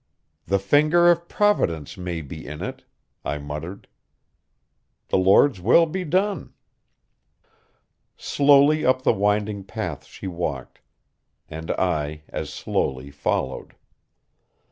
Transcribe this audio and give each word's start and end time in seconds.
"The 0.47 0.57
finger 0.57 1.11
of 1.11 1.27
Providence 1.29 1.95
may 1.95 2.21
be 2.23 2.43
in 2.47 2.63
it," 2.63 2.85
I 3.23 3.37
muttered. 3.37 3.87
"The 5.09 5.19
Lord's 5.19 5.61
will 5.61 5.85
be 5.85 6.03
done." 6.05 6.55
Slowly 8.17 8.83
up 8.83 9.03
the 9.03 9.13
winding 9.13 9.63
path 9.63 10.05
she 10.07 10.25
walked, 10.25 10.81
and 11.47 11.69
I 11.69 12.23
as 12.29 12.51
slowly 12.51 13.11
followed. 13.11 13.75